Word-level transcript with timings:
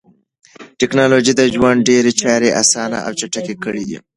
ټکنالوژي 0.79 1.33
د 1.37 1.41
ژوند 1.53 1.85
ډېری 1.89 2.13
چارې 2.21 2.49
اسانه 2.61 2.97
او 3.05 3.11
چټکې 3.19 3.55
کړې 3.63 3.83
دي. 3.89 3.97